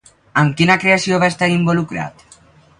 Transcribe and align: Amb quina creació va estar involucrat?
Amb 0.43 0.55
quina 0.61 0.77
creació 0.85 1.21
va 1.25 1.31
estar 1.35 1.53
involucrat? 1.59 2.29